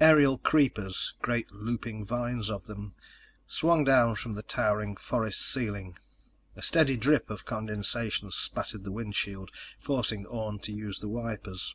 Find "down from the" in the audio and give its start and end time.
3.84-4.42